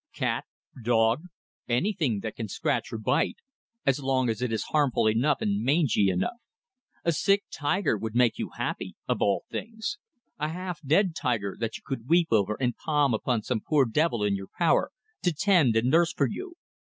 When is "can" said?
2.35-2.47